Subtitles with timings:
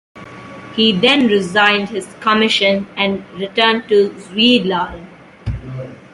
[0.75, 5.05] He then resigned his commission and returned to Zuidlaren.